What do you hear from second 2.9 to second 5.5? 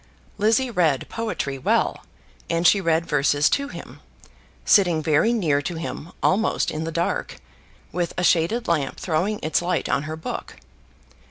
verses to him, sitting very